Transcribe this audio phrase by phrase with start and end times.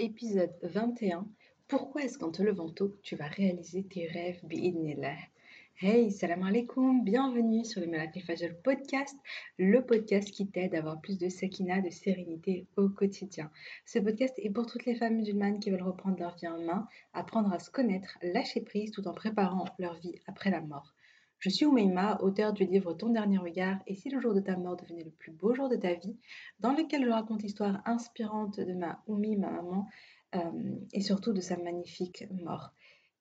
[0.00, 1.24] Épisode 21.
[1.68, 5.14] Pourquoi est-ce qu'en te levant tôt, tu vas réaliser tes rêves bi'idnillah
[5.80, 9.16] Hey, salam alaikum, bienvenue sur le Miracle Fajr podcast,
[9.56, 13.52] le podcast qui t'aide à avoir plus de sakina, de sérénité au quotidien.
[13.86, 16.88] Ce podcast est pour toutes les femmes musulmanes qui veulent reprendre leur vie en main,
[17.12, 20.93] apprendre à se connaître, lâcher prise tout en préparant leur vie après la mort.
[21.44, 24.56] Je suis Oumeima, auteur du livre Ton dernier regard et si le jour de ta
[24.56, 26.16] mort devenait le plus beau jour de ta vie,
[26.58, 29.86] dans lequel je raconte l'histoire inspirante de ma Oumi, ma maman,
[30.36, 30.40] euh,
[30.94, 32.72] et surtout de sa magnifique mort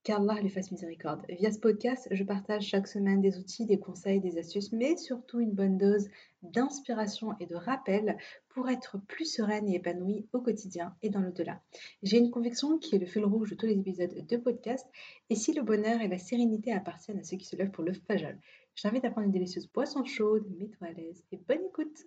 [0.04, 1.26] qu'Allah lui fasse miséricorde.
[1.28, 5.42] Via ce podcast, je partage chaque semaine des outils, des conseils, des astuces, mais surtout
[5.42, 6.08] une bonne dose
[6.44, 8.18] d'inspiration et de rappel
[8.54, 11.62] pour être plus sereine et épanouie au quotidien et dans l'au-delà.
[12.04, 14.88] J'ai une conviction qui est le fil rouge de tous les épisodes de podcast,
[15.30, 17.94] et si le bonheur et la sérénité appartiennent à ceux qui se lèvent pour le
[17.94, 18.40] fajal,
[18.76, 22.06] je t'invite à prendre une délicieuse boisson chaude, mets-toi à l'aise et bonne écoute.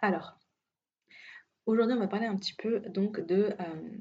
[0.00, 0.38] Alors,
[1.66, 3.54] aujourd'hui on va parler un petit peu donc de...
[3.58, 3.98] Euh,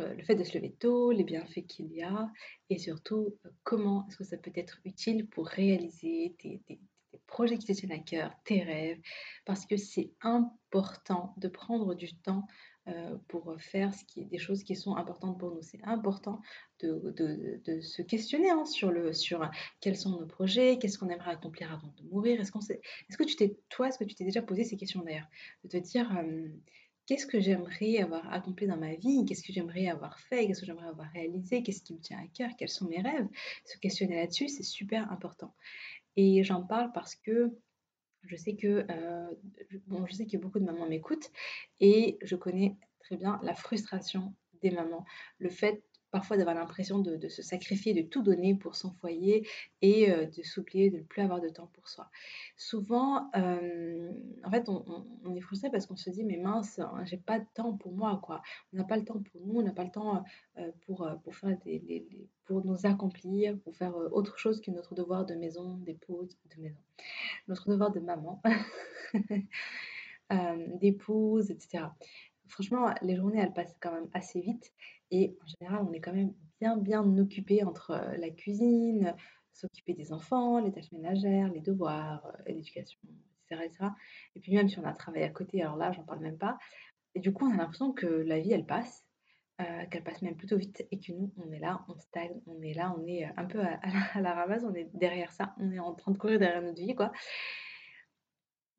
[0.00, 2.30] euh, le fait de se lever tôt, les bienfaits qu'il y a
[2.70, 6.60] et surtout euh, comment est-ce que ça peut être utile pour réaliser tes,
[7.26, 9.00] projets qui te tiennent à cœur, tes rêves,
[9.44, 12.46] parce que c'est important de prendre du temps
[12.88, 15.62] euh, pour faire des choses qui sont importantes pour nous.
[15.62, 16.40] C'est important
[16.80, 19.48] de, se questionner hein, sur, le, sur
[19.80, 22.40] quels sont nos projets, qu'est-ce qu'on aimerait accomplir avant de mourir.
[22.40, 25.28] Est-ce, que tu t'es, toi, est-ce que tu t'es déjà posé ces questions d'ailleurs
[25.62, 26.10] De te dire,
[27.06, 30.66] qu'est-ce que j'aimerais avoir accompli dans ma vie, qu'est-ce que j'aimerais avoir fait, qu'est-ce que
[30.66, 33.28] j'aimerais avoir réalisé, qu'est-ce qui me tient à cœur, quels sont mes rêves.
[33.64, 35.54] Se questionner là-dessus, c'est super important.
[36.16, 37.50] Et j'en parle parce que
[38.22, 39.30] je sais que euh,
[39.86, 41.30] bon, je sais que beaucoup de mamans m'écoutent
[41.80, 45.04] et je connais très bien la frustration des mamans,
[45.38, 49.48] le fait parfois d'avoir l'impression de, se sacrifier, de tout donner pour son foyer
[49.80, 52.10] et euh, de s'oublier, de ne plus avoir de temps pour soi.
[52.56, 54.12] Souvent, euh,
[54.44, 57.46] en fait, on, est frustré parce qu'on se dit, mais mince, hein, j'ai pas de
[57.54, 58.42] temps pour moi, quoi.
[58.72, 60.22] On n'a pas le temps pour nous, on n'a pas le temps
[60.58, 62.06] euh, pour, pour, faire des,
[62.44, 66.80] pour nous accomplir, pour faire autre chose que notre devoir de maison, d'épouse, de maison,
[67.48, 68.42] notre devoir de maman,
[70.78, 71.86] d'épouse, etc
[72.52, 74.72] franchement, les journées, elles passent quand même assez vite.
[75.10, 79.14] Et en général, on est quand même bien, bien occupé entre euh, la cuisine,
[79.52, 82.98] s'occuper des enfants, les tâches ménagères, les devoirs, euh, l'éducation,
[83.50, 83.90] etc.,
[84.34, 86.38] Et puis même si on a un travail à côté, alors là, j'en parle même
[86.38, 86.58] pas.
[87.14, 89.04] Et du coup, on a l'impression que la vie, elle passe,
[89.60, 92.62] euh, qu'elle passe même plutôt vite et que nous, on est là, on stagne, on
[92.62, 93.80] est là, on est un peu à,
[94.14, 96.80] à, la, ramasse, on est derrière ça, on est en train de courir derrière notre
[96.80, 97.12] vie, quoi.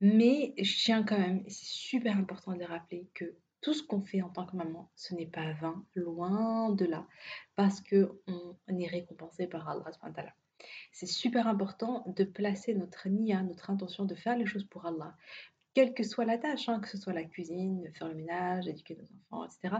[0.01, 4.21] Mais je tiens quand même, c'est super important de rappeler que tout ce qu'on fait
[4.21, 7.07] en tant que maman, ce n'est pas vain, loin de là,
[7.55, 9.91] parce que on est récompensé par Allah.
[10.91, 15.15] C'est super important de placer notre nia, notre intention de faire les choses pour Allah,
[15.73, 18.95] quelle que soit la tâche, hein, que ce soit la cuisine, faire le ménage, éduquer
[18.95, 19.07] nos
[19.37, 19.77] enfants, etc.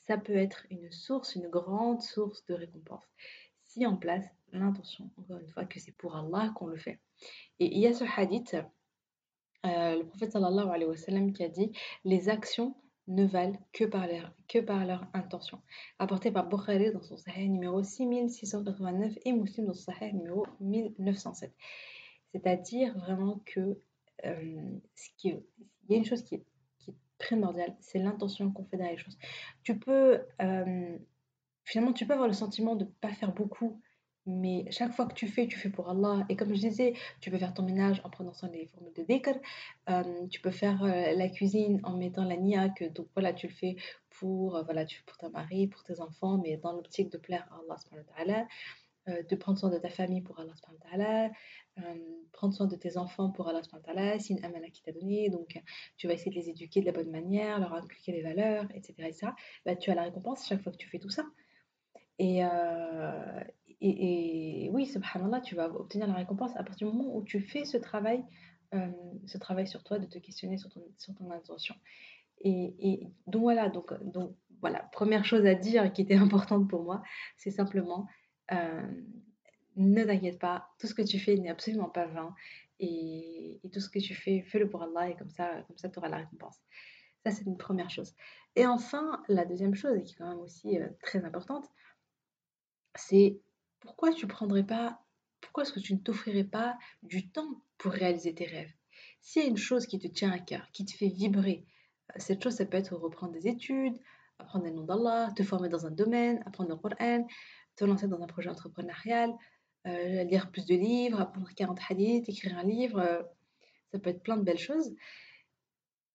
[0.00, 3.04] Ça peut être une source, une grande source de récompense.
[3.64, 6.98] Si en place l'intention, encore une fois, que c'est pour Allah qu'on le fait.
[7.60, 8.56] Et il y a ce hadith,
[9.64, 11.70] euh, le prophète sallallahu alayhi wa sallam qui a dit
[12.04, 12.74] les actions
[13.10, 15.60] ne valent que par leur, que par leur intention.
[15.98, 21.52] Rapporté par Bukhari dans son Sahih numéro 6689 et Muslim dans son Sahih numéro 1907.
[22.32, 23.80] C'est-à-dire vraiment que
[24.24, 26.44] euh, ce qui, il y a une chose qui est,
[26.78, 29.18] qui est primordiale, c'est l'intention qu'on fait derrière les choses.
[29.64, 30.98] Tu peux, euh,
[31.64, 33.80] finalement, tu peux avoir le sentiment de ne pas faire beaucoup
[34.26, 36.24] mais chaque fois que tu fais, tu fais pour Allah.
[36.28, 39.34] Et comme je disais, tu peux faire ton ménage en prononçant les formules de dhikr.
[39.88, 43.48] Euh, tu peux faire euh, la cuisine en mettant la niya, que donc voilà, tu
[43.48, 43.76] le fais
[44.10, 47.48] pour, euh, voilà, tu pour ton mari, pour tes enfants, mais dans l'optique de plaire
[47.50, 48.46] à Allah subhanahu
[49.06, 51.32] de prendre soin de ta famille pour Allah subhanahu
[52.32, 55.60] prendre soin de tes enfants pour Allah subhanahu c'est une amana qui t'a donné, donc
[55.96, 58.94] tu vas essayer de les éduquer de la bonne manière, leur inculquer les valeurs, etc.
[59.08, 59.28] etc.
[59.66, 61.24] Bah, tu as la récompense chaque fois que tu fais tout ça.
[62.20, 62.44] Et,
[63.80, 67.64] et, oui, subhanallah, tu vas obtenir la récompense à partir du moment où tu fais
[67.64, 68.24] ce travail,
[68.74, 68.90] euh,
[69.26, 71.74] ce travail sur toi, de te questionner sur ton, sur ton intention.
[72.42, 77.02] Et, donc voilà, donc, donc voilà, première chose à dire qui était importante pour moi,
[77.36, 78.06] c'est simplement
[78.52, 78.82] euh,
[79.76, 82.34] ne t'inquiète pas, tout ce que tu fais n'est absolument pas vain.
[82.80, 85.98] Et, tout ce que tu fais, fais-le pour Allah et comme ça, comme ça tu
[85.98, 86.58] auras la récompense.
[87.24, 88.14] Ça, c'est une première chose.
[88.56, 91.68] Et enfin, la deuxième chose, et qui est quand même aussi euh, très importante,
[92.94, 93.38] c'est
[93.80, 95.00] pourquoi tu prendrais pas,
[95.40, 98.72] pourquoi est-ce que tu ne t'offrirais pas du temps pour réaliser tes rêves?
[99.20, 101.66] S'il y a une chose qui te tient à cœur, qui te fait vibrer,
[102.10, 103.98] euh, cette chose, ça peut être reprendre des études,
[104.38, 107.26] apprendre le nom d'Allah, te former dans un domaine, apprendre le Coran,
[107.76, 109.32] te lancer dans un projet entrepreneurial,
[109.86, 113.22] euh, lire plus de livres, apprendre 40 hadiths, écrire un livre, euh,
[113.92, 114.94] ça peut être plein de belles choses.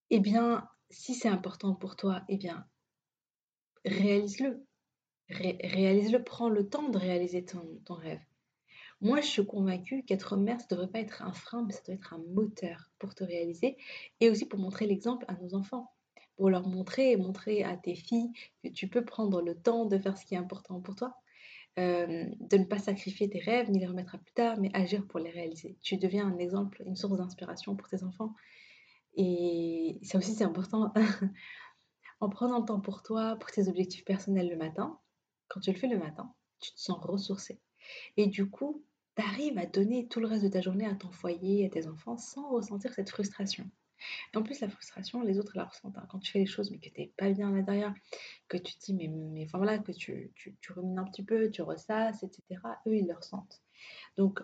[0.09, 2.67] Eh bien, si c'est important pour toi, eh bien,
[3.85, 4.65] réalise-le.
[5.29, 8.21] Réalise-le, prends le temps de réaliser ton, rêve.
[9.01, 11.81] Moi, je suis convaincue qu'être mère, ça ne devrait pas être un frein, mais ça
[11.85, 13.77] doit être un moteur pour te réaliser
[14.19, 15.91] et aussi pour montrer l'exemple à nos enfants.
[16.37, 18.31] Pour leur montrer et montrer à tes filles
[18.61, 21.15] que tu peux prendre le temps de faire ce qui est important pour toi.
[21.77, 25.05] Euh, de ne pas sacrifier tes rêves ni les remettre à plus tard, mais agir
[25.07, 25.77] pour les réaliser.
[25.81, 28.33] Tu deviens un exemple, une source d'inspiration pour tes enfants.
[29.15, 30.93] Et ça aussi, c'est important.
[32.21, 34.97] en prenant le temps pour toi, pour tes objectifs personnels le matin,
[35.47, 37.59] quand tu le fais le matin, tu te sens ressourcé.
[38.17, 38.83] Et du coup,
[39.15, 41.87] tu arrives à donner tout le reste de ta journée à ton foyer, à tes
[41.87, 43.69] enfants, sans ressentir cette frustration.
[44.33, 45.97] Et en plus, la frustration, les autres la ressentent.
[45.97, 46.05] Hein.
[46.09, 47.93] Quand tu fais les choses, mais que tu n'es pas bien à l'intérieur,
[48.47, 51.49] que tu te dis, mais, mais voilà, que tu, tu, tu rumines un petit peu,
[51.49, 53.61] tu ressasses, etc., eux, ils le ressentent.
[54.17, 54.41] Donc,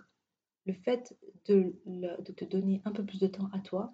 [0.66, 3.94] le fait de, de te donner un peu plus de temps à toi,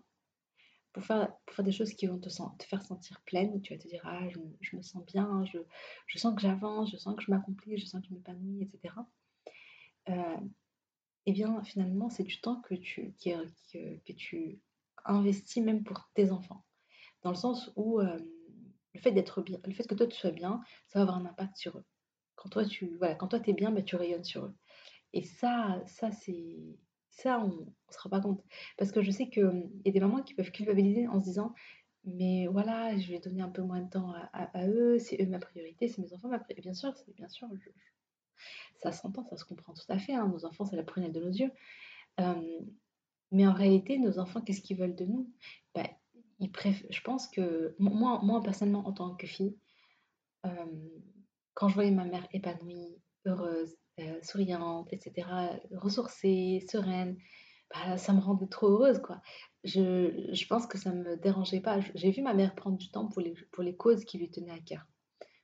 [0.93, 2.29] pour faire, pour faire des choses qui vont te,
[2.63, 5.59] faire sentir pleine, tu vas te dire, ah, je, me sens bien, je,
[6.07, 8.95] je sens que j'avance, je sens que je m'accomplis, je sens que je m'épanouis, etc.
[10.07, 10.37] et euh,
[11.27, 14.59] eh bien, finalement, c'est du temps que tu, que, que tu
[15.05, 16.63] investis même pour tes enfants.
[17.23, 18.17] Dans le sens où euh,
[18.93, 19.23] le fait bien,
[19.65, 21.85] le fait que toi tu sois bien, ça va avoir un impact sur eux.
[22.35, 24.55] Quand toi tu voilà, quand toi es bien, bah, tu rayonnes sur eux.
[25.13, 26.77] Et ça, ça c'est
[27.17, 28.43] ça, on ne se rend pas compte.
[28.77, 31.25] Parce que je sais qu'il hum, y a des mamans qui peuvent culpabiliser en se
[31.25, 31.53] disant
[32.05, 35.39] Mais voilà, je vais donner un peu moins de temps à, eux, c'est eux ma
[35.39, 36.61] priorité, c'est mes enfants ma priorité.
[36.61, 37.47] Bien sûr, bien sûr,
[38.77, 40.13] ça s'entend, ça se comprend tout à fait.
[40.13, 40.27] Hein.
[40.27, 41.51] Nos enfants, c'est la prunelle de nos yeux.
[42.19, 42.45] Hum,
[43.31, 45.29] mais en réalité, nos enfants, qu'est-ce qu'ils veulent de nous?
[45.75, 45.89] Bah,
[46.39, 46.51] ils
[46.89, 49.57] Je pense que moi, moi, personnellement, en tant que fille,
[50.43, 50.89] hum,
[51.55, 55.27] quand je voyais ma mère épanouie, heureuse, euh, souriante, etc.,
[55.71, 57.17] ressourcée, sereine,
[57.73, 59.21] bah, ça me rendait trop heureuse, quoi.
[59.63, 61.79] Je, je pense que ça ne me dérangeait pas.
[61.95, 64.51] J'ai vu ma mère prendre du temps pour les, pour les causes qui lui tenaient
[64.51, 64.85] à cœur.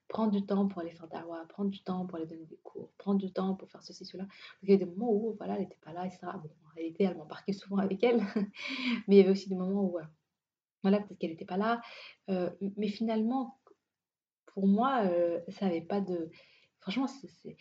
[0.07, 2.91] Prendre du temps pour aller faire dawa, prendre du temps pour aller donner des cours,
[2.97, 4.27] prendre du temps pour faire ceci, cela.
[4.61, 6.19] il y a des moments où voilà, elle n'était pas là, etc.
[6.35, 8.21] Bon, en réalité, elle m'embarquait souvent avec elle.
[9.07, 10.03] mais il y avait aussi des moments où, euh,
[10.83, 11.81] voilà, peut-être qu'elle n'était pas là.
[12.29, 13.59] Euh, mais finalement,
[14.45, 15.09] pour moi,
[15.47, 16.29] ça n'avait pas de...
[16.79, 17.57] Franchement, c'est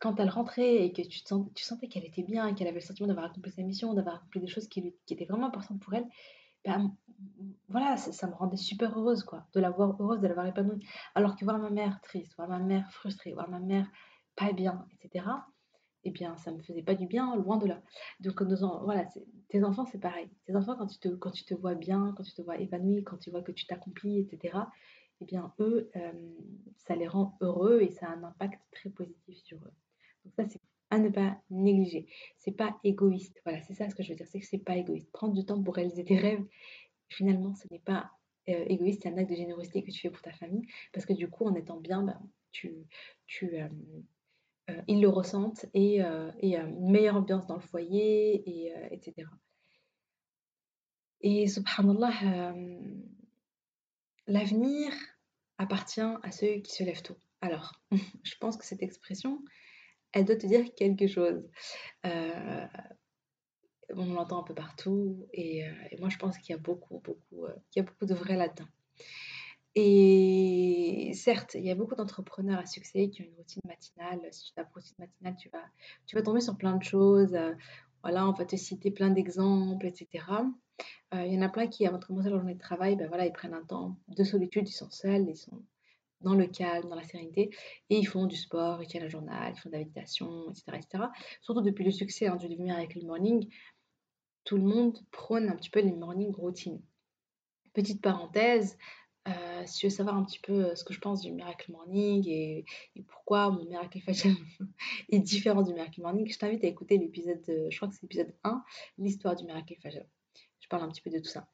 [0.00, 1.22] quand elle rentrait et que tu,
[1.54, 4.40] tu sentais qu'elle était bien, qu'elle avait le sentiment d'avoir accompli sa mission, d'avoir accompli
[4.40, 6.06] des choses qui, étaient vraiment importantes pour elle,
[6.64, 6.94] ben,
[7.68, 10.84] voilà, ça, me rendait super heureuse, quoi, de la voir heureuse, de la voir épanouie.
[11.14, 13.86] Alors que voir ma mère triste, voir ma mère frustrée, voir ma mère
[14.34, 15.24] pas bien, etc.,
[16.04, 17.82] eh bien, ça me faisait pas du bien, loin de là.
[18.20, 19.06] Donc, voilà,
[19.48, 20.28] tes enfants, c'est pareil.
[20.46, 23.02] Tes enfants, quand tu, te, quand tu te vois bien, quand tu te vois épanouie,
[23.02, 24.56] quand tu vois que tu t'accomplis, etc.,
[25.20, 26.12] eh bien, eux, euh,
[26.76, 29.72] ça les rend heureux et ça a un impact très positif sur eux.
[30.24, 30.60] Donc ça, c'est
[30.90, 32.06] à ne pas négliger.
[32.36, 33.40] C'est pas égoïste.
[33.44, 35.10] Voilà, c'est ça ce que je veux dire, c'est que c'est pas égoïste.
[35.10, 36.44] Prendre du temps pour réaliser tes rêves,
[37.08, 38.10] finalement, ce n'est pas
[38.48, 41.12] euh, égoïste, c'est un acte de générosité que tu fais pour ta famille, parce que
[41.12, 42.20] du coup, en étant bien, ben,
[42.52, 42.86] tu,
[43.26, 43.68] tu, euh,
[44.86, 46.02] ils le ressentent et,
[46.40, 49.28] et une meilleure ambiance dans le foyer, et, etc.
[51.20, 52.54] Et subhanallah,
[54.26, 54.92] L'avenir
[55.58, 57.16] appartient à ceux qui se lèvent tôt.
[57.40, 57.72] Alors,
[58.24, 59.42] je pense que cette expression,
[60.12, 61.48] elle doit te dire quelque chose.
[62.06, 62.66] Euh,
[63.94, 67.44] on l'entend un peu partout et, euh, moi je pense qu'il y a beaucoup, beaucoup,
[67.44, 68.68] euh, y a beaucoup de vrai là-dedans.
[69.74, 74.20] Et certes, il y a beaucoup d'entrepreneurs à succès qui ont une routine matinale.
[74.32, 75.64] Si tu tapes routine matinale, tu vas,
[76.06, 77.36] tu vas tomber sur plein de choses.
[78.02, 80.24] Voilà, on va te citer plein d'exemples, etc.
[81.14, 83.08] Euh, il y en a plein qui, avant de commencer leur journée de travail, ben
[83.08, 85.62] voilà, ils prennent un temps de solitude, ils sont seuls, ils sont
[86.20, 87.50] dans le calme, dans la sérénité,
[87.90, 90.64] et ils font du sport, ils tiennent un journal, ils font de la méditation, etc.
[90.74, 91.04] etc.
[91.42, 93.48] Surtout depuis le succès hein, du avec le morning,
[94.44, 96.80] tout le monde prône un petit peu les morning routines.
[97.74, 98.78] Petite parenthèse,
[99.28, 101.72] euh, si tu veux savoir un petit peu euh, ce que je pense du Miracle
[101.72, 102.64] Morning et,
[103.08, 104.28] pourquoi mon Miracle Fajr
[105.10, 108.34] est différent du Miracle Morning, je t'invite à écouter l'épisode, je crois que c'est l'épisode
[108.44, 108.64] 1,
[108.98, 110.02] l'histoire du Miracle Fajr
[110.66, 111.46] je parle un petit peu de tout ça.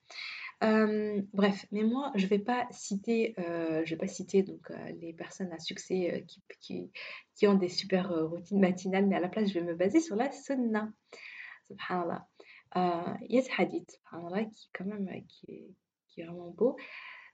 [0.64, 4.70] Euh, bref, mais moi, je ne vais pas citer, euh, je vais pas citer donc,
[4.70, 6.24] euh, les personnes à succès
[6.60, 6.90] qui,
[7.34, 10.16] qui, ont des super routines matinales, mais à la place, je vais me baser sur
[10.16, 10.90] la sunna.
[11.68, 12.26] Subhanallah.
[13.28, 15.70] Il y a ce hadith, subhanallah, qui, quand même, qui, est,
[16.08, 16.76] qui est vraiment beau.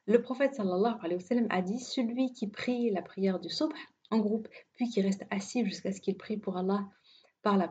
[0.07, 3.73] Le prophète sallallahu alayhi wa sallam a dit Celui qui prie la prière du subh
[4.11, 6.89] en groupe, puis qui reste assis jusqu'à ce qu'il prie pour Allah
[7.43, 7.69] par la,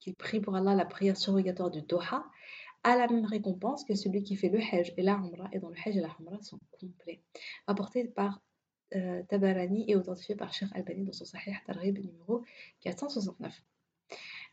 [0.00, 2.26] qu'il prie pour Allah la prière surrogatoire du Doha,
[2.84, 5.70] a la même récompense que celui qui fait le Hajj et la Umrah, et dans
[5.70, 7.22] le Hajj et la Umrah sont complets.
[7.66, 8.40] Apporté par
[8.94, 12.44] euh, Tabarani et authentifié par Sheikh Albani dans son Sahih Targhib numéro
[12.80, 13.62] 469.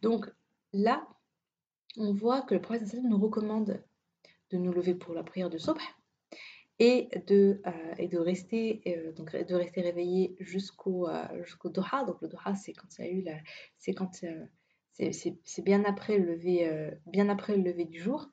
[0.01, 0.31] Donc
[0.73, 1.05] là,
[1.97, 3.83] on voit que le prophète nous recommande
[4.49, 5.77] de nous lever pour la prière de Subh
[6.79, 7.61] et de,
[7.99, 8.81] et de, rester,
[9.15, 11.07] donc, de rester réveillé jusqu'au
[11.43, 12.05] jusqu'au Doha.
[12.05, 14.23] Donc le Doha, c'est quand il y a eu la, quand
[14.93, 18.29] c'est bien après le lever, bien après le lever du jour.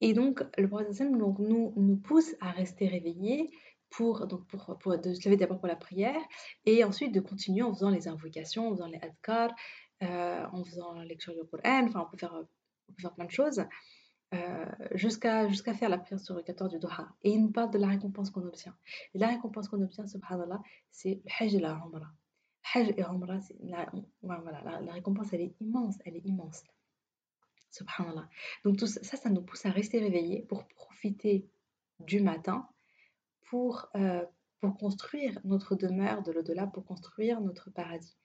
[0.00, 3.50] Et donc, le prophète donc, nous, nous pousse à rester réveillés
[3.90, 6.20] pour, donc pour, pour de se lever d'abord pour la prière
[6.66, 9.54] et ensuite de continuer en faisant les invocations, en faisant les adkar,
[10.02, 13.24] euh, en faisant la lecture du Coran, enfin on peut faire, on peut faire plein
[13.24, 13.64] de choses
[14.34, 17.08] euh, jusqu'à jusqu'à faire la prière sur le 14 du Doha.
[17.22, 18.76] Et il nous parle de la récompense qu'on obtient.
[19.14, 22.12] Et la récompense qu'on obtient, subhanallah, c'est le Hajj et la Umrah.
[22.72, 22.80] La,
[24.92, 26.62] récompense elle est immense, elle est immense.
[27.70, 28.28] Subhanallah.
[28.64, 31.48] Donc tout ça, ça nous pousse à rester réveillés pour profiter
[32.00, 32.68] du matin,
[33.48, 34.24] pour, euh,
[34.60, 38.16] pour construire notre demeure de l'au-delà, pour construire notre paradis.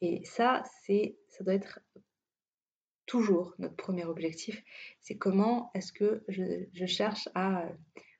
[0.00, 1.80] Et ça, ça doit être
[3.06, 4.62] toujours notre premier objectif.
[5.00, 7.68] C'est comment est-ce que je, je, cherche à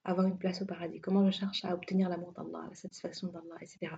[0.04, 3.56] avoir une place au paradis, comment je cherche à obtenir l'amour d'Allah, la satisfaction d'Allah,
[3.60, 3.92] etc.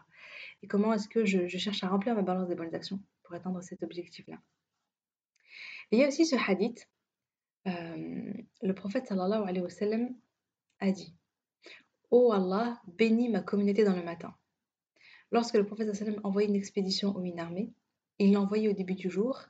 [0.63, 3.63] Et comment est-ce que je, cherche à remplir ma balance des bonnes actions pour atteindre
[3.63, 4.39] cet objectif-là?
[5.91, 6.89] Il y a aussi ce hadith,
[7.69, 8.33] euh,
[8.63, 10.15] le prophète sallallahu alayhi wa sallam
[10.81, 11.15] a dit
[12.11, 14.35] Oh Allah, bénis ma communauté dans le matin.
[15.31, 17.73] Lorsque le prophète sallallahu envoyait une expédition ou une armée,
[18.19, 19.41] il l'envoyait au début du jour,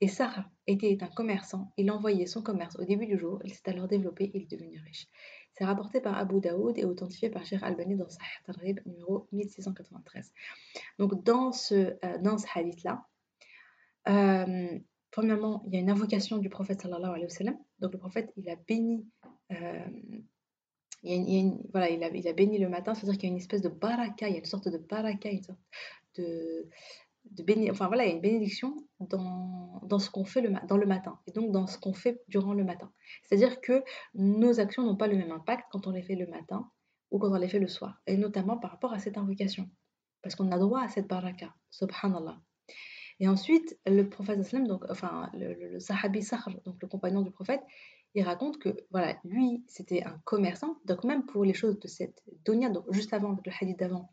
[0.00, 3.68] et Sarah était un commerçant, il envoyait son commerce au début du jour, il s'est
[3.68, 5.08] alors développé et il est devenu riche.
[5.56, 10.32] C'est rapporté par Abu Daoud et authentifié par Sheikh Albani dans Sahih Targhib numéro 1693.
[10.98, 13.06] Donc dans ce, euh, dans ce hadith-là,
[14.08, 14.78] euh,
[15.16, 17.58] Premièrement, il y a une invocation du prophète sallallahu alayhi wa sallam.
[17.78, 19.06] Donc le prophète, il a béni,
[19.50, 19.86] euh,
[21.02, 23.62] il, voilà, il, a, il a béni le matin, c'est-à-dire qu'il y a une espèce
[23.62, 25.58] de baraka, il y a une sorte de baraka, une sorte
[26.16, 26.68] de,
[27.30, 30.76] de enfin voilà, il y a une bénédiction dans, dans ce qu'on fait le, dans
[30.76, 32.92] le matin, et donc dans ce qu'on fait durant le matin.
[33.24, 33.82] C'est-à-dire que
[34.14, 36.70] nos actions n'ont pas le même impact quand on les fait le matin
[37.10, 39.68] ou quand on les fait le soir, et notamment par rapport à cette invocation,
[40.22, 42.40] parce qu'on a droit à cette baraka, subhanallah.
[43.20, 47.62] Et ensuite, le prophète donc, enfin, le, sahabi Sahr, donc le compagnon du prophète,
[48.14, 50.78] il raconte que voilà, lui, c'était un commerçant.
[50.84, 54.12] Donc même pour les choses de cette donia, donc juste avant, le hadith d'avant,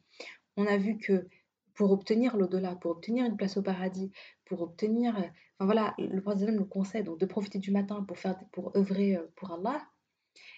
[0.55, 1.27] on a vu que
[1.73, 4.11] pour obtenir l'au-delà, pour obtenir une place au paradis,
[4.45, 8.37] pour obtenir, enfin voilà, le prophète nous conseille donc de profiter du matin pour faire,
[8.51, 9.81] pour œuvrer euh, pour Allah.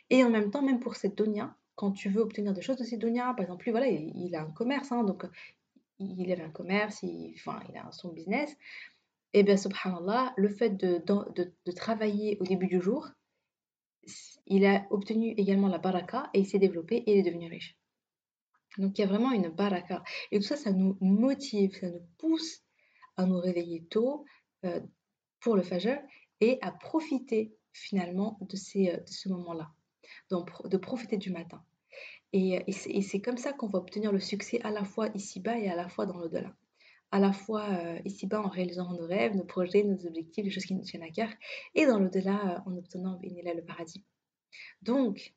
[0.09, 2.83] Et en même temps, même pour cette donia, quand tu veux obtenir des choses de
[2.83, 5.25] cette donia, par exemple, lui, voilà, il, a un commerce, hein, donc
[5.99, 8.55] il avait un commerce, il, enfin, il a son business.
[9.33, 13.09] Et bien, subhanallah, le fait de, de, travailler au début du jour,
[14.45, 17.77] il a obtenu également la baraka et il s'est développé et il est devenu riche.
[18.77, 20.03] Donc il y a vraiment une baraka.
[20.31, 22.61] Et tout ça, ça nous motive, ça nous pousse
[23.17, 24.25] à nous réveiller tôt
[24.65, 24.81] euh,
[25.39, 25.97] pour le fajr
[26.41, 29.71] et à profiter finalement de, ces, de ce moment-là,
[30.31, 31.63] de profiter du matin.
[32.37, 35.75] Et, c'est comme ça qu'on va obtenir le succès à la fois ici-bas et à
[35.75, 36.53] la fois dans l'au-delà.
[37.11, 40.65] À la fois euh, ici-bas en réalisant nos rêves, nos projets, nos objectifs, les choses
[40.65, 41.29] qui nous tiennent à cœur,
[41.75, 44.03] et dans l'au-delà euh, en obtenant le paradis.
[44.81, 45.33] Donc,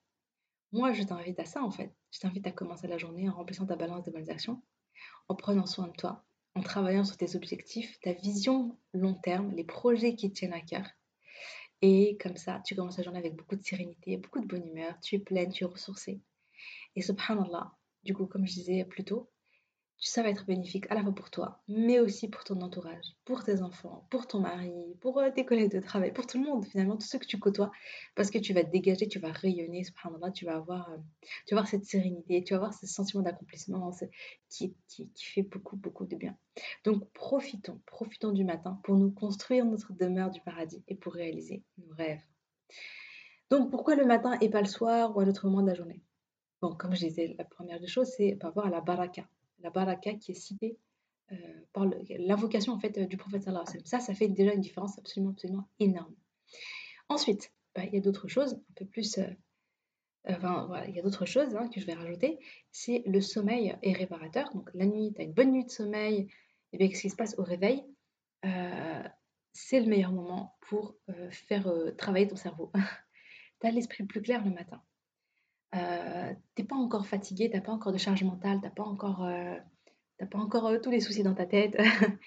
[0.73, 1.93] moi, je t'invite à ça en fait.
[2.11, 4.63] Je t'invite à commencer la journée en remplissant ta balance de bonnes actions,
[5.29, 6.25] en prenant soin de toi,
[6.55, 10.61] en travaillant sur tes objectifs, ta vision long terme, les projets qui te tiennent à
[10.61, 10.87] cœur.
[11.83, 14.99] Et comme ça, tu commences la journée avec beaucoup de sérénité, beaucoup de bonne humeur,
[15.01, 16.21] tu es pleine, tu es ressourcée.
[16.97, 17.73] Et subhanallah,
[18.03, 19.31] du coup, comme je disais plus tôt,
[20.01, 23.43] ça va être bénéfique à la fois pour toi, mais aussi pour ton entourage, pour
[23.43, 26.65] tes enfants, pour ton mari, pour euh, tes collègues de travail, pour tout le monde
[26.65, 27.73] finalement, tous ceux que tu côtoies,
[28.15, 30.97] parce que tu vas te dégager, tu vas rayonner, subhanallah, tu vas avoir, euh,
[31.47, 33.91] tu vas avoir cette sérénité, tu vas avoir ce sentiment d'accomplissement
[34.49, 36.37] qui, qui, qui, fait beaucoup, beaucoup de bien.
[36.85, 41.65] Donc profitons, profitons du matin pour nous construire notre demeure du paradis et pour réaliser
[41.79, 42.23] nos rêves.
[43.51, 46.03] Donc pourquoi le matin et pas le soir ou à l'autre moment de la journée?
[46.61, 49.29] Bon, comme je disais, la première des choses, c'est par rapport à la baraka.
[49.61, 50.79] La baraka qui est citée
[51.33, 51.37] euh,
[51.73, 53.85] par l'invocation en fait du prophète sallallahu alayhi wa.
[53.87, 56.15] Ça, ça fait déjà une différence absolument, absolument énorme.
[57.09, 59.19] Ensuite, bah, il y a d'autres choses, un peu plus...
[59.19, 59.27] Euh,
[60.29, 62.39] enfin, voilà, il y a d'autres choses hein, que je vais rajouter.
[62.73, 64.51] C'est le sommeil est réparateur.
[64.55, 66.29] Donc, la nuit, tu as une bonne nuit de sommeil.
[66.73, 67.85] Et bien, ce qui se passe au réveil,
[68.45, 69.03] euh,
[69.53, 70.97] c'est le meilleur moment pour
[71.31, 72.71] faire travailler ton cerveau.
[73.61, 74.83] tu as l'esprit plus clair le matin
[75.75, 79.57] euh, t'es pas encore fatigué, t'as pas encore de charge mentale, t'as pas encore, euh,
[80.31, 81.77] pas encore euh, tous les soucis dans ta tête.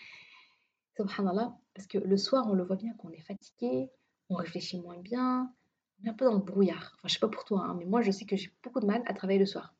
[0.98, 3.90] Subhanallah, parce que le soir, on le voit bien qu'on est fatigué,
[4.30, 5.52] on réfléchit moins bien,
[6.00, 6.94] on est un peu dans le brouillard.
[6.96, 8.86] Enfin, je sais pas pour toi, hein, mais moi, je sais que j'ai beaucoup de
[8.86, 9.74] mal à travailler le soir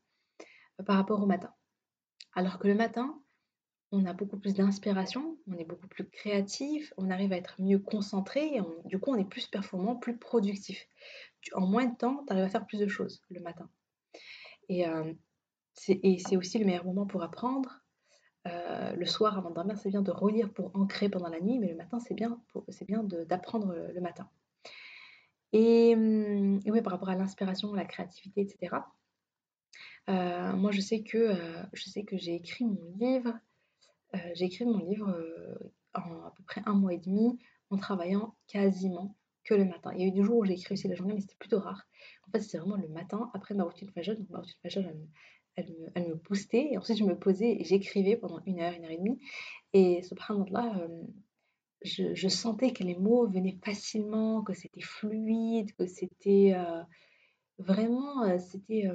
[0.80, 1.54] euh, par rapport au matin.
[2.34, 3.22] Alors que le matin,
[3.92, 7.80] on a beaucoup plus d'inspiration, on est beaucoup plus créatif, on arrive à être mieux
[7.80, 10.88] concentré du coup, on est plus performant, plus productif
[11.54, 13.70] en moins de temps, tu arrives à faire plus de choses le matin.
[14.70, 14.86] Et,
[15.74, 17.82] c'est aussi le meilleur moment pour apprendre.
[18.46, 21.70] le soir, avant de dormir, c'est bien de relire pour ancrer pendant la nuit, mais
[21.70, 22.40] le matin, c'est bien,
[23.28, 24.30] d'apprendre le matin.
[25.54, 28.78] Et, hum, oui, par rapport à l'inspiration, la créativité, etc.
[30.08, 31.36] moi, je sais que,
[31.74, 33.34] je sais que j'ai écrit mon livre.
[34.34, 35.14] j'ai écrit mon livre
[35.94, 37.38] en à peu près un mois et demi
[37.70, 39.92] en travaillant quasiment que le matin.
[39.96, 41.60] Il y a eu des jours où j'ai écrit aussi la journée, mais c'était plutôt
[41.60, 41.88] rare.
[42.28, 44.18] En fait, c'était vraiment le matin, après ma routine Fajol.
[44.18, 44.86] Donc ma routine Fajol,
[45.56, 46.70] elle, me, elle me boostait.
[46.72, 49.20] Et ensuite, je me posais et j'écrivais pendant une heure, une heure et demie.
[49.74, 51.04] Et subhanallah, euh,
[51.84, 56.84] je, je, sentais que les mots venaient facilement, que c'était fluide, que c'était euh,
[57.58, 58.90] vraiment, euh, c'était,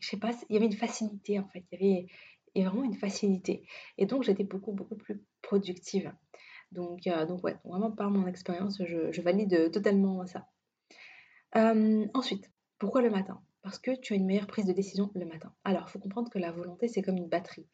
[0.00, 1.64] je sais pas, il y avait une facilité en fait.
[1.72, 2.06] Il y avait,
[2.54, 3.66] il y avait vraiment une facilité.
[3.98, 6.10] Et donc, j'étais beaucoup, beaucoup plus productive.
[6.72, 10.48] Donc, euh, donc ouais, vraiment par mon expérience, je, valide totalement ça.
[11.56, 13.40] Euh, ensuite, pourquoi le matin?
[13.62, 15.54] Parce que tu as une meilleure prise de décision le matin.
[15.64, 17.66] Alors, il faut comprendre que la volonté, c'est comme une batterie.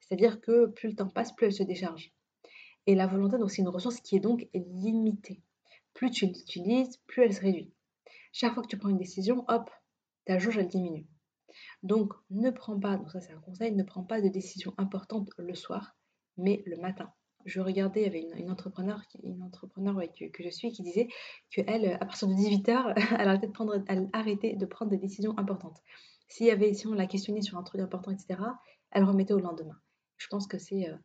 [0.00, 2.12] C'est-à-dire que plus le temps passe, plus elle se décharge.
[2.86, 5.42] Et la volonté, c'est une ressource qui est donc limitée.
[5.94, 7.72] Plus tu l'utilises, plus elle se réduit.
[8.32, 9.70] Chaque fois que tu prends une décision, hop,
[10.24, 11.06] ta jauge, elle diminue.
[11.82, 15.30] Donc, ne prends pas, donc ça c'est un conseil, ne prends pas de décision importante
[15.38, 15.96] le soir,
[16.36, 17.12] mais le matin
[17.44, 21.08] je regardais, y avait une, entrepreneur, une entrepreneur que, je suis qui disait
[21.50, 22.94] qu'elle, à partir de 18h,
[23.88, 25.80] elle arrêtait de prendre, des décisions importantes.
[26.28, 28.40] S'il y avait, si on la questionnait sur un truc important, etc.,
[28.90, 29.80] elle remettait au lendemain.
[30.18, 30.96] Je pense que c'est euh,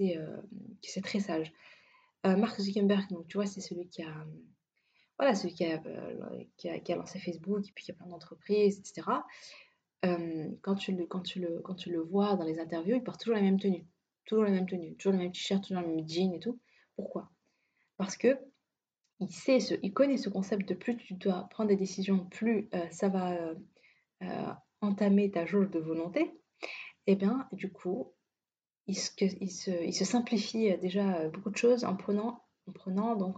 [0.00, 0.36] euh,
[0.82, 1.52] que c'est très sage.
[2.26, 4.26] Euh, Mark Zuckerberg, donc tu vois, c'est celui qui a
[5.18, 5.78] voilà, celui qui a,
[6.56, 9.08] qui a lancé Facebook et puis qui a plein d'entreprises, etc.
[10.62, 13.20] quand, tu le, quand, tu le, quand tu le vois dans les interviews, il porte
[13.20, 13.84] toujours la même tenue
[14.28, 16.60] toujours la même tenue, toujours le même t-shirt, toujours le même jean et tout.
[16.94, 17.30] Pourquoi?
[17.96, 18.38] Parce que
[19.20, 22.88] il sait, il connaît ce concept de plus tu dois prendre des décisions, plus euh,
[22.90, 23.54] ça va euh,
[24.22, 26.20] euh, entamer ta jauge de volonté.
[27.06, 28.12] Et eh bien, du coup,
[28.86, 33.36] il se simplifie déjà beaucoup de choses en prenant en prenant donc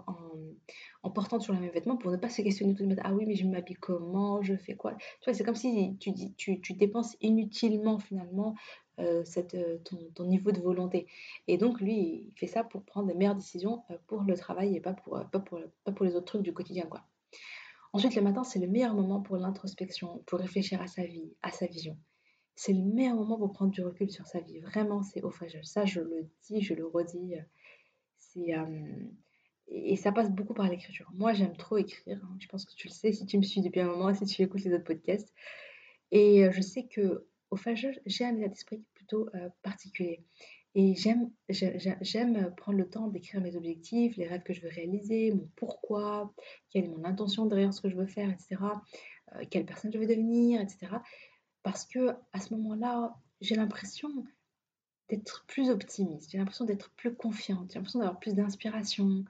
[1.03, 3.03] en, portant toujours les mêmes vêtements pour ne pas se questionner tout le temps.
[3.05, 4.95] Ah oui, mais je m'habille comment Je fais quoi?
[4.95, 8.55] Tu vois, c'est comme si tu, tu, tu dépenses inutilement finalement
[9.01, 9.79] euh, euh,
[10.15, 11.07] ton, niveau de volonté.
[11.49, 14.77] Et donc lui, il fait ça pour prendre les meilleures décisions euh, pour le travail
[14.77, 16.85] et pas pour, pas pour, pas pour les autres trucs du quotidien.
[16.85, 17.03] Quoi.
[17.93, 21.51] Ensuite, le matin, c'est le meilleur moment pour l'introspection, pour réfléchir à sa vie, à
[21.51, 21.97] sa vision.
[22.55, 24.61] C'est le meilleur moment pour prendre du recul sur sa vie.
[24.61, 27.37] Vraiment, c'est au Ça, je le dis, je le redis.
[29.69, 31.11] Et ça passe beaucoup par l'écriture.
[31.15, 32.21] Moi, j'aime trop écrire.
[32.25, 32.37] Hein.
[32.41, 34.43] Je pense que tu le sais si tu me suis depuis un moment, si tu
[34.43, 35.33] écoutes les autres podcasts.
[36.11, 39.29] Et je sais que au Fajr, j'ai un état d'esprit plutôt
[39.63, 40.25] particulier.
[40.77, 45.33] Et j'aime, j'aime prendre le temps d'écrire mes objectifs, les rêves que je veux réaliser,
[45.33, 46.33] mon pourquoi,
[46.71, 48.57] quelle est mon intention derrière ce que je veux faire, etc.
[49.51, 50.93] quelle personne je veux devenir, etc.
[51.65, 54.25] Parce que à ce moment-là, j'ai l'impression
[55.11, 59.25] d'être plus optimiste, j'ai l'impression d'être plus confiante, j'ai l'impression d'avoir plus d'inspiration,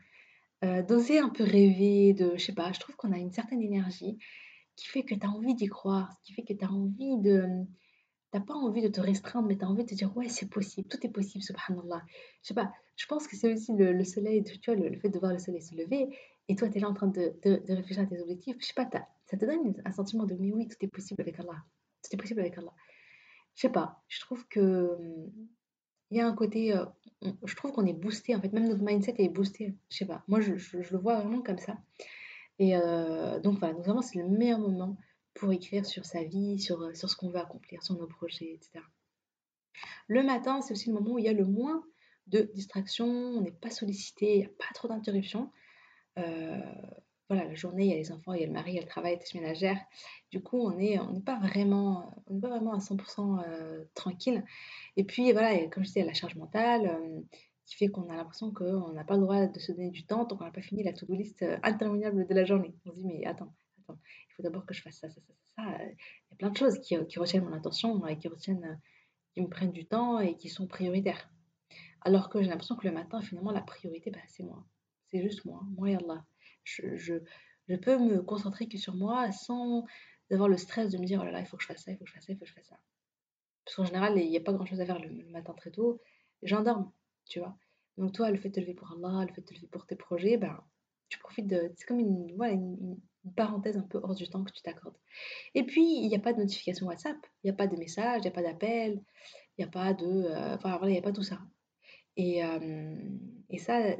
[0.64, 3.62] euh, d'oser un peu rêver, de, je sais pas, je trouve qu'on a une certaine
[3.62, 4.19] énergie
[4.77, 7.47] qui fait que tu as envie d'y croire, qui fait que tu as envie de...
[8.33, 10.49] T'as pas envie de te restreindre, mais tu as envie de te dire, ouais, c'est
[10.49, 12.05] possible, tout est possible, subhanallah.
[12.43, 15.19] Je sais pas, je pense que c'est aussi le, soleil, tu vois, le, fait de
[15.19, 16.16] voir le soleil se lever,
[16.47, 18.57] et toi, tu es là en train de, de, réfléchir à tes objectifs.
[18.61, 18.88] Je sais pas,
[19.25, 21.64] ça te donne un sentiment de, mais oui, tout est possible avec Allah.
[22.05, 22.73] Tout est possible avec Allah.
[23.55, 24.97] Je sais pas, je trouve que
[26.11, 26.85] il y a un côté, euh,
[27.44, 29.75] je trouve qu'on est boosté, en fait, même notre mindset est boosté.
[29.90, 31.79] Je sais pas, moi je, le vois vraiment comme ça.
[32.59, 34.96] Et euh, donc voilà, donc vraiment c'est le meilleur moment
[35.35, 38.53] pour écrire sur sa vie, sur, euh, sur ce qu'on veut accomplir, sur nos projets,
[38.55, 38.85] etc.
[40.09, 41.83] Le matin, c'est aussi le moment où il y a le moins
[42.27, 45.51] de distractions, on n'est pas sollicité, il n'y a pas trop d'interruptions
[47.31, 48.79] voilà, la journée, il y a les enfants, il y a le mari, il y
[48.79, 49.79] a le travail, les ménagères.
[50.33, 54.45] Du coup, on n'est on pas, vraiment, pas vraiment à 100% euh, tranquille.
[54.97, 57.21] Et puis, voilà, comme je disais, il y a la charge mentale euh,
[57.66, 60.25] qui fait qu'on a l'impression qu'on n'a pas le droit de se donner du temps
[60.25, 62.75] tant qu'on n'a pas fini la to-do list euh, interminable de la journée.
[62.85, 65.33] On se dit, mais attends, attends, il faut d'abord que je fasse ça, ça, ça,
[65.55, 65.62] ça.
[65.85, 68.81] Il y a plein de choses qui, qui retiennent mon attention et qui retiennent,
[69.35, 71.31] qui me prennent du temps et qui sont prioritaires.
[72.01, 74.66] Alors que j'ai l'impression que le matin, finalement, la priorité, bah, c'est moi.
[75.07, 76.25] C'est juste moi, moi et Allah
[76.94, 77.14] je,
[77.76, 79.85] peux me concentrer que sur moi sans
[80.30, 81.92] avoir le stress de me dire oh là là, il faut que je fasse ça,
[81.92, 82.78] il faut que je fasse ça, il faut que je fasse ça.
[83.64, 86.00] Parce qu'en général, il n'y a pas grand chose à faire le, matin très tôt.
[86.42, 86.92] Dorment,
[87.28, 87.56] tu vois.
[87.98, 89.87] Donc, toi, le fait de te lever pour Allah, le fait de te lever pour
[89.87, 90.59] tes projets, ben,
[91.09, 91.70] tu profites de.
[91.76, 92.98] C'est comme une, voilà, une,
[93.37, 94.96] parenthèse un peu hors du temps que tu t'accordes.
[95.54, 98.20] Et puis, il n'y a pas de notification WhatsApp, il n'y a pas de message,
[98.20, 99.02] il n'y a pas d'appel,
[99.59, 100.06] il n'y a pas de.
[100.06, 101.38] Euh, enfin, voilà, il n'y a pas tout ça.
[102.16, 102.96] Et, euh,
[103.50, 103.94] et ça,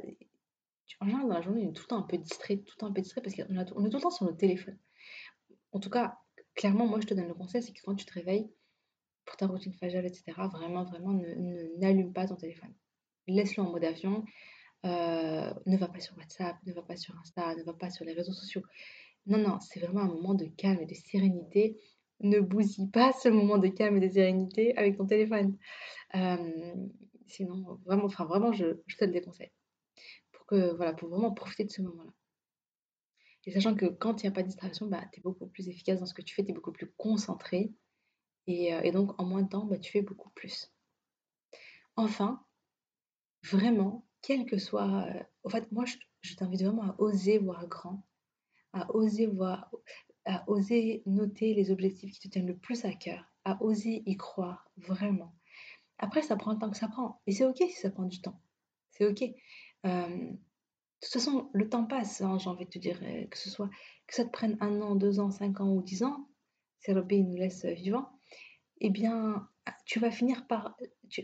[0.99, 2.79] en général, dans la journée, on est tout le temps un peu distrait, tout le
[2.79, 4.77] temps un peu distrait parce qu'on est tout le temps sur notre téléphone.
[5.71, 6.17] En tout cas,
[6.55, 8.49] clairement, moi, je te donne le conseil, c'est que quand tu te réveilles,
[9.25, 12.73] pour ta routine faciale, etc., vraiment, vraiment, ne, n'allume pas ton téléphone.
[13.27, 14.25] Laisse-le en mode avion.
[14.83, 18.03] Euh, ne va pas sur WhatsApp, ne va pas sur Insta, ne va pas sur
[18.03, 18.63] les réseaux sociaux.
[19.27, 21.77] Non, non, c'est vraiment un moment de calme et de sérénité.
[22.19, 25.55] Ne bousille pas ce moment de calme et de sérénité avec ton téléphone.
[26.15, 26.75] Euh,
[27.27, 29.51] sinon, vraiment, enfin, vraiment, je, je te le déconseille.
[30.51, 32.11] Voilà, pour vraiment profiter de ce moment-là.
[33.45, 35.67] Et sachant que quand il n'y a pas de distraction, bah, tu es beaucoup plus
[35.67, 37.73] efficace dans ce que tu fais, tu es beaucoup plus concentré.
[38.47, 40.71] Et, euh, et, donc, en moins de temps, bah, tu fais beaucoup plus.
[41.95, 42.45] Enfin,
[43.43, 45.07] vraiment, quel que soit...
[45.07, 48.05] Euh, en fait, moi, je, je t'invite vraiment à oser voir grand,
[48.73, 49.71] à oser voir,
[50.25, 54.17] à oser noter les objectifs qui te tiennent le plus à cœur, à oser y
[54.17, 55.35] croire, vraiment.
[55.97, 57.21] Après, ça prend le temps que ça prend.
[57.25, 58.39] Et c'est OK si ça prend du temps.
[58.91, 59.23] C'est OK.
[59.83, 63.49] De toute façon, le temps passe, hein, j'ai envie de te dire, euh, que ce
[63.49, 63.69] soit
[64.05, 66.27] que ça te prenne un an, deux ans, cinq ans ou dix ans,
[66.79, 68.09] si Rabbi nous laisse euh, vivants,
[68.81, 69.47] eh bien,
[69.85, 70.77] tu vas finir par,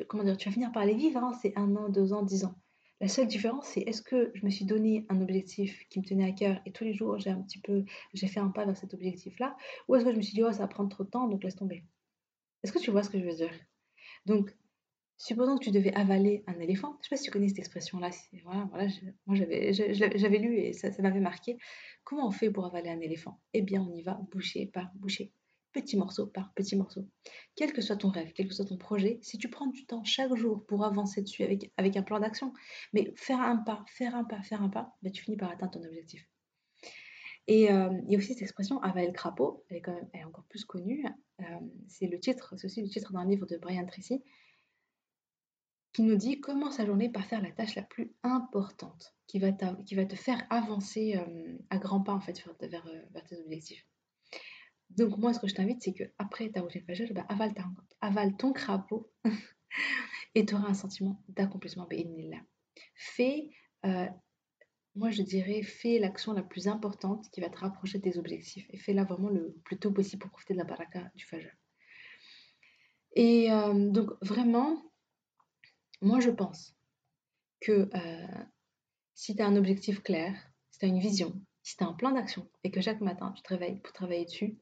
[0.08, 1.24] comment dire, tu vas finir par les vivre.
[1.24, 2.56] Hein, c'est un an, deux ans, dix ans.
[3.00, 6.28] La seule différence, c'est est-ce que je me suis donné un objectif qui me tenait
[6.28, 8.76] à cœur et tous les jours j'ai un petit peu, j'ai fait un pas vers
[8.76, 9.56] cet objectif-là,
[9.88, 11.44] ou est-ce que je me suis dit oh ça va prendre trop de temps donc
[11.44, 11.84] laisse tomber.
[12.64, 13.54] Est-ce que tu vois ce que je veux dire?
[14.26, 14.56] Donc
[15.20, 16.94] Supposons que tu devais avaler un éléphant.
[16.94, 18.12] Je ne sais pas si tu connais cette expression-là.
[18.44, 18.88] Voilà, voilà,
[19.26, 21.58] moi j'avais lu et ça, m'avait marqué.
[22.04, 23.42] Comment on fait pour avaler un éléphant?
[23.54, 25.34] Eh bien, on y va boucher par boucher,
[25.74, 27.08] petit morceau par petit morceau.
[27.56, 30.04] Quel que soit ton rêve, quel que soit ton projet, si tu prends du temps
[30.04, 32.54] chaque jour pour avancer dessus avec, un plan d'action,
[32.94, 35.72] mais faire un pas, faire un pas, faire un pas, ben, tu finis par atteindre
[35.72, 36.30] ton objectif.
[37.48, 40.44] Et il y a aussi cette expression avaler le crapaud, elle est quand même encore
[40.46, 41.06] plus connue.
[41.40, 41.44] Euh,
[41.88, 44.22] c'est le titre, c'est aussi le titre d'un livre de Brian Tracy
[45.98, 49.52] qui nous dit commence sa journée par faire la tâche la plus importante qui va,
[49.52, 53.36] qui va te faire avancer euh, à grands pas en fait vers, euh, vers, tes
[53.36, 53.84] objectifs.
[54.92, 57.52] Donc moi ce que je t'invite c'est que après ta routine faciale, bah, avale,
[58.00, 59.10] avale ton crapaud
[60.36, 61.90] et tu auras un sentiment d'accomplissement.
[62.94, 63.50] Fais,
[63.84, 64.06] euh,
[64.94, 68.68] moi je dirais, fais l'action la plus importante qui va te rapprocher de tes objectifs
[68.70, 71.50] et fais-la vraiment le plus tôt possible pour profiter de la baraka du fajr.
[73.16, 74.80] Et donc vraiment,
[76.02, 76.76] moi, je pense
[77.60, 78.44] que euh,
[79.16, 80.36] si tu as un objectif clair,
[80.72, 81.34] si tu as une vision,
[81.64, 84.26] si tu as un plan d'action et que chaque matin tu te réveilles pour travailler
[84.26, 84.58] dessus,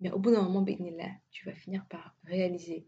[0.00, 0.64] bien, au bout d'un moment,
[1.30, 2.86] tu vas finir par réaliser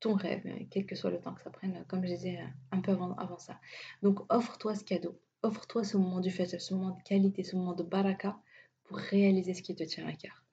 [0.00, 2.46] ton rêve, euh, quel que soit le temps que ça prenne, comme je disais euh,
[2.72, 3.60] un peu avant, ça.
[4.02, 7.74] Donc, offre-toi ce cadeau, offre-toi ce moment du fait, ce moment de qualité, ce moment
[7.74, 8.38] de baraka
[8.84, 10.44] pour réaliser ce qui te tient à cœur.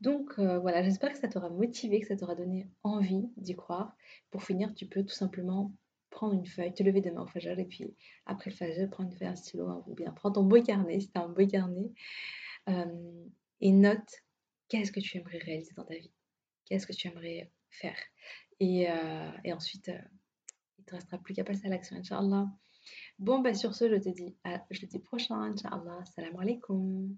[0.00, 3.96] Donc voilà, j'espère que ça t'aura motivé, que ça t'aura donné envie d'y croire.
[4.30, 5.72] Pour finir, tu peux tout simplement
[6.18, 7.94] prendre une feuille, te lever demain au Fajr et puis
[8.26, 11.12] après le Fajr, prendre une feuille, un stylo ou bien prends ton beau carnet si
[11.12, 11.92] tu as un beau carnet
[12.68, 13.24] euh,
[13.60, 14.10] et note
[14.66, 16.10] qu'est-ce que tu aimerais réaliser dans ta vie,
[16.64, 17.96] qu'est-ce que tu aimerais faire.
[18.58, 20.00] Et, euh, et ensuite, euh,
[20.80, 22.48] il te restera plus qu'à passer à l'action, Inch'Allah.
[23.20, 26.04] Bon, bah sur ce, je te dis à jeudi prochain, Inch'Allah.
[26.16, 27.16] Salam alaikum.